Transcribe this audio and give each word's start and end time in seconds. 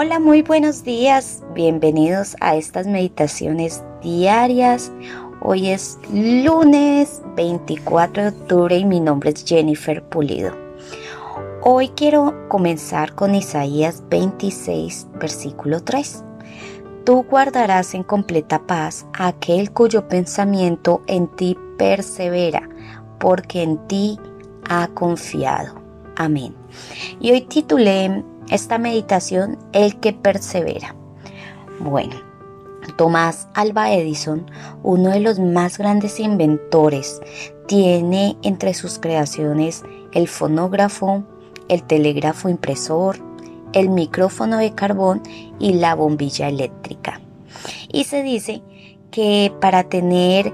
Hola, 0.00 0.20
muy 0.20 0.42
buenos 0.42 0.84
días. 0.84 1.42
Bienvenidos 1.54 2.36
a 2.40 2.54
estas 2.54 2.86
meditaciones 2.86 3.82
diarias. 4.00 4.92
Hoy 5.40 5.70
es 5.70 5.98
lunes 6.12 7.20
24 7.34 8.22
de 8.22 8.28
octubre 8.28 8.78
y 8.78 8.84
mi 8.84 9.00
nombre 9.00 9.30
es 9.30 9.44
Jennifer 9.44 10.00
Pulido. 10.04 10.56
Hoy 11.62 11.88
quiero 11.96 12.46
comenzar 12.46 13.16
con 13.16 13.34
Isaías 13.34 14.04
26, 14.08 15.08
versículo 15.18 15.82
3. 15.82 16.22
Tú 17.04 17.24
guardarás 17.28 17.92
en 17.94 18.04
completa 18.04 18.68
paz 18.68 19.04
aquel 19.14 19.72
cuyo 19.72 20.06
pensamiento 20.06 21.02
en 21.08 21.26
ti 21.26 21.58
persevera, 21.76 22.68
porque 23.18 23.64
en 23.64 23.84
ti 23.88 24.16
ha 24.70 24.86
confiado. 24.94 25.82
Amén. 26.14 26.54
Y 27.18 27.32
hoy 27.32 27.40
titulé 27.40 28.22
esta 28.50 28.78
meditación 28.78 29.58
El 29.72 29.98
que 30.00 30.12
persevera. 30.12 30.94
Bueno, 31.80 32.16
Tomás 32.96 33.48
Alba 33.54 33.92
Edison, 33.92 34.50
uno 34.82 35.10
de 35.10 35.20
los 35.20 35.38
más 35.38 35.78
grandes 35.78 36.18
inventores, 36.20 37.20
tiene 37.66 38.36
entre 38.42 38.74
sus 38.74 38.98
creaciones 38.98 39.84
el 40.12 40.26
fonógrafo, 40.26 41.22
el 41.68 41.82
telégrafo 41.82 42.48
impresor, 42.48 43.18
el 43.72 43.90
micrófono 43.90 44.58
de 44.58 44.74
carbón 44.74 45.22
y 45.58 45.74
la 45.74 45.94
bombilla 45.94 46.48
eléctrica. 46.48 47.20
Y 47.92 48.04
se 48.04 48.22
dice 48.22 48.62
que 49.10 49.52
para 49.60 49.84
tener 49.84 50.52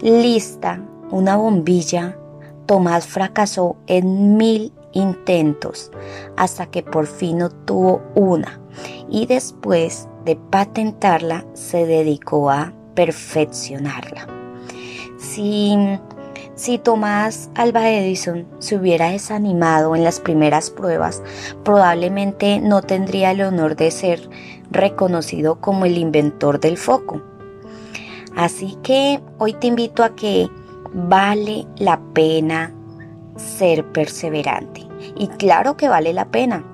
lista 0.00 0.82
una 1.10 1.36
bombilla, 1.36 2.18
Tomás 2.66 3.06
fracasó 3.06 3.76
en 3.86 4.36
mil 4.36 4.72
intentos 4.96 5.90
hasta 6.36 6.66
que 6.66 6.82
por 6.82 7.06
fin 7.06 7.42
obtuvo 7.42 8.02
una 8.14 8.60
y 9.08 9.26
después 9.26 10.08
de 10.24 10.36
patentarla 10.36 11.44
se 11.54 11.86
dedicó 11.86 12.50
a 12.50 12.72
perfeccionarla. 12.94 14.26
Si, 15.18 15.76
si 16.54 16.78
Tomás 16.78 17.50
Alba 17.54 17.88
Edison 17.90 18.46
se 18.58 18.76
hubiera 18.76 19.10
desanimado 19.10 19.94
en 19.94 20.02
las 20.02 20.20
primeras 20.20 20.70
pruebas, 20.70 21.22
probablemente 21.62 22.60
no 22.60 22.82
tendría 22.82 23.30
el 23.30 23.42
honor 23.42 23.76
de 23.76 23.90
ser 23.90 24.28
reconocido 24.70 25.60
como 25.60 25.84
el 25.84 25.98
inventor 25.98 26.58
del 26.58 26.76
foco. 26.76 27.22
Así 28.34 28.76
que 28.82 29.20
hoy 29.38 29.54
te 29.54 29.68
invito 29.68 30.02
a 30.02 30.14
que 30.14 30.48
vale 30.92 31.66
la 31.76 32.00
pena 32.12 32.72
ser 33.36 33.84
perseverante. 33.92 34.85
Y 35.16 35.28
claro 35.28 35.76
que 35.76 35.88
vale 35.88 36.12
la 36.12 36.26
pena. 36.26 36.64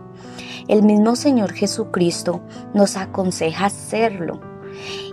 El 0.69 0.83
mismo 0.83 1.17
Señor 1.17 1.53
Jesucristo 1.53 2.41
nos 2.75 2.97
aconseja 2.97 3.67
hacerlo. 3.67 4.41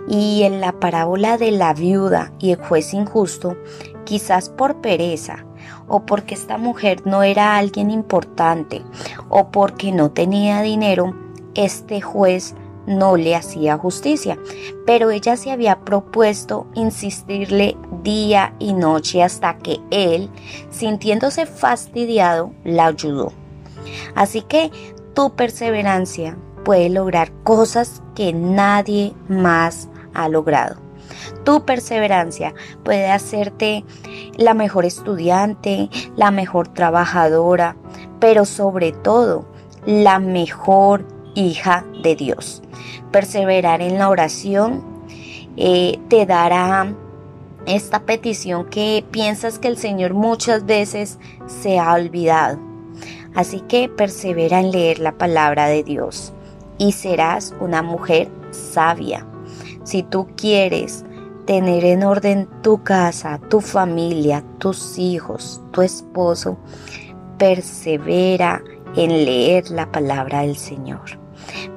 Y 0.08 0.42
en 0.44 0.60
la 0.60 0.72
parábola 0.72 1.36
de 1.36 1.50
la 1.50 1.74
viuda 1.74 2.32
y 2.38 2.52
el 2.52 2.62
juez 2.62 2.94
injusto, 2.94 3.56
quizás 4.04 4.48
por 4.48 4.80
pereza, 4.80 5.44
o 5.86 6.06
porque 6.06 6.34
esta 6.34 6.56
mujer 6.56 7.02
no 7.04 7.22
era 7.22 7.56
alguien 7.56 7.90
importante, 7.90 8.82
o 9.28 9.50
porque 9.50 9.92
no 9.92 10.10
tenía 10.10 10.62
dinero, 10.62 11.14
este 11.54 12.00
juez 12.00 12.54
no 12.86 13.16
le 13.16 13.34
hacía 13.36 13.78
justicia, 13.78 14.38
pero 14.86 15.10
ella 15.10 15.36
se 15.36 15.50
había 15.50 15.80
propuesto 15.80 16.66
insistirle 16.74 17.76
día 18.02 18.54
y 18.58 18.72
noche 18.72 19.22
hasta 19.22 19.58
que 19.58 19.78
él, 19.90 20.30
sintiéndose 20.70 21.46
fastidiado, 21.46 22.52
la 22.64 22.86
ayudó. 22.86 23.32
Así 24.14 24.42
que 24.42 24.70
tu 25.14 25.34
perseverancia 25.34 26.36
puede 26.64 26.88
lograr 26.90 27.32
cosas 27.42 28.02
que 28.14 28.32
nadie 28.32 29.14
más 29.28 29.88
ha 30.14 30.28
logrado. 30.28 30.76
Tu 31.44 31.64
perseverancia 31.64 32.54
puede 32.84 33.10
hacerte 33.10 33.84
la 34.36 34.54
mejor 34.54 34.84
estudiante, 34.84 35.88
la 36.16 36.30
mejor 36.30 36.68
trabajadora, 36.68 37.76
pero 38.20 38.44
sobre 38.44 38.92
todo 38.92 39.46
la 39.86 40.18
mejor 40.18 41.04
hija 41.34 41.84
de 42.02 42.16
Dios. 42.16 42.62
Perseverar 43.10 43.82
en 43.82 43.98
la 43.98 44.08
oración 44.08 44.84
eh, 45.56 45.98
te 46.08 46.26
dará 46.26 46.94
esta 47.66 48.00
petición 48.00 48.66
que 48.66 49.04
piensas 49.10 49.58
que 49.58 49.68
el 49.68 49.76
Señor 49.76 50.14
muchas 50.14 50.64
veces 50.66 51.18
se 51.46 51.78
ha 51.78 51.92
olvidado. 51.92 52.58
Así 53.34 53.60
que 53.60 53.88
persevera 53.88 54.60
en 54.60 54.72
leer 54.72 54.98
la 54.98 55.12
palabra 55.12 55.66
de 55.66 55.84
Dios 55.84 56.32
y 56.78 56.92
serás 56.92 57.54
una 57.60 57.82
mujer 57.82 58.28
sabia. 58.50 59.26
Si 59.84 60.02
tú 60.02 60.28
quieres 60.36 61.04
tener 61.46 61.84
en 61.84 62.04
orden 62.04 62.48
tu 62.62 62.82
casa, 62.82 63.40
tu 63.48 63.60
familia, 63.60 64.44
tus 64.58 64.98
hijos, 64.98 65.60
tu 65.72 65.82
esposo, 65.82 66.58
persevera 67.38 68.62
en 68.96 69.10
leer 69.24 69.70
la 69.70 69.90
palabra 69.90 70.40
del 70.40 70.56
Señor. 70.56 71.19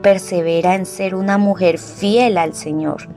Persevera 0.02 0.76
en 0.76 0.86
ser 0.86 1.16
una 1.16 1.38
mujer 1.38 1.78
fiel 1.78 2.38
al 2.38 2.54
Señor 2.54 3.08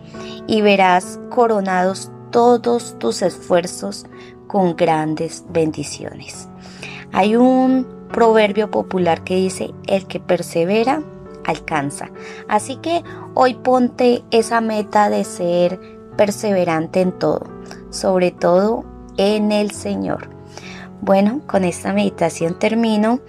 y 0.47 0.63
verás 0.63 1.19
coronados 1.31 2.11
todos 2.31 2.99
tus 2.99 3.23
esfuerzos 3.23 4.07
con 4.47 4.77
grandes 4.77 5.45
bendiciones. 5.51 6.49
Hay 7.13 7.37
un 7.37 7.87
proverbio 8.13 8.71
popular 8.71 9.25
que 9.25 9.37
dice, 9.37 9.73
el 9.87 10.07
que 10.07 10.21
persevera, 10.21 11.03
alcanza. 11.45 12.11
Así 12.49 12.77
que 12.77 13.03
hoy 13.35 13.55
ponte 13.55 14.25
esa 14.31 14.61
meta 14.61 15.09
de 15.09 15.25
ser 15.25 15.81
perseverante 16.17 17.01
en 17.01 17.13
todo, 17.13 17.43
sobre 17.91 18.31
todo 18.31 18.85
en 19.17 19.53
el 19.53 19.71
Señor. 19.71 20.36
Bueno, 21.01 21.41
con 21.47 21.65
esta 21.65 21.93
meditación 21.93 22.59
termino. 22.59 23.21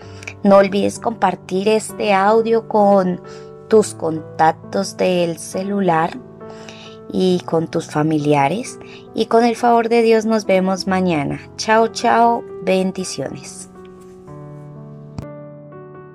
No 0.43 0.57
olvides 0.57 0.99
compartir 0.99 1.67
este 1.67 2.13
audio 2.13 2.67
con 2.67 3.21
tus 3.67 3.93
contactos 3.93 4.97
del 4.97 5.37
celular 5.37 6.17
y 7.11 7.41
con 7.45 7.67
tus 7.67 7.87
familiares. 7.87 8.79
Y 9.13 9.25
con 9.25 9.43
el 9.43 9.55
favor 9.55 9.89
de 9.89 10.01
Dios 10.01 10.25
nos 10.25 10.45
vemos 10.45 10.87
mañana. 10.87 11.39
Chao, 11.57 11.87
chao, 11.87 12.43
bendiciones. 12.63 13.66